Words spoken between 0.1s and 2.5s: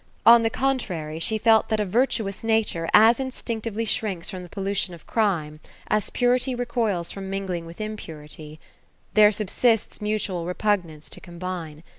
On the contrary she felt that a virtuous